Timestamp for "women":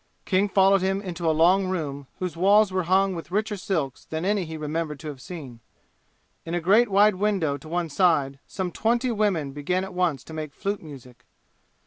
9.11-9.51